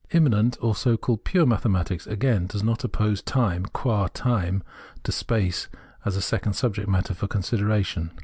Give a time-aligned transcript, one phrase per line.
[0.09, 4.63] Inamanent or so called pure mathematics, again, does not oppose, time qua time
[5.03, 5.67] to space,
[6.05, 8.11] as a second subject matter for consideration.